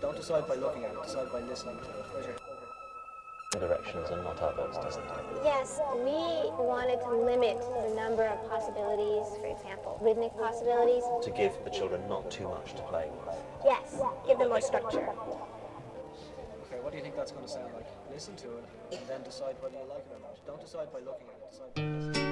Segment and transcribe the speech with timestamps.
[0.00, 2.38] Don't decide by looking at it, decide by listening to it.
[3.52, 5.10] Directions and not others, doesn't it?
[5.44, 11.04] Yes, we wanted to limit the number of possibilities, for example, rhythmic possibilities.
[11.22, 13.36] To give the children not too much to play with.
[13.64, 13.94] Yes,
[14.26, 15.08] give them more structure.
[16.66, 17.86] Okay, what do you think that's going to sound like?
[18.12, 20.36] Listen to it and then decide whether you like it or not.
[20.46, 22.23] Don't decide by looking at it, decide by listening.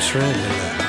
[0.00, 0.83] Trailer.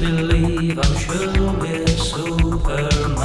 [0.00, 3.17] Believe I'm sure we're Superman.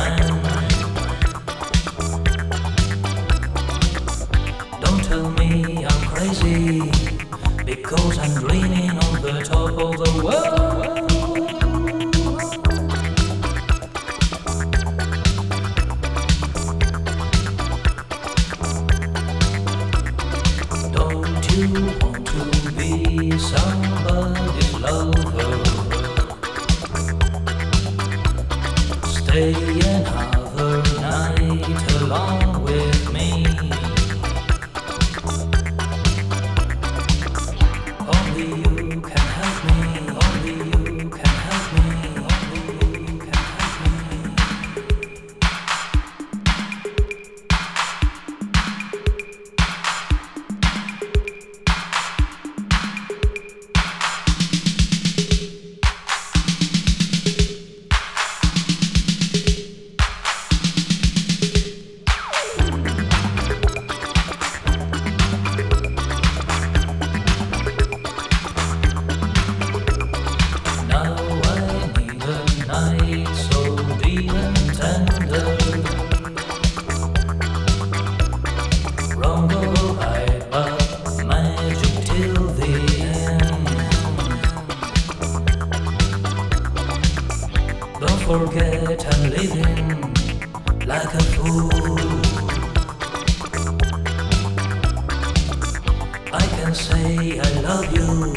[96.74, 98.34] Say I love you,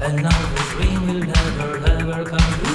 [0.00, 2.71] and now the dream will never ever come true.